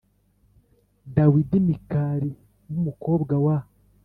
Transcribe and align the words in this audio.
Dawidi 1.15 1.57
Mikali 1.67 2.29
b 2.71 2.71
umukobwa 2.81 3.35
wa 3.45 3.57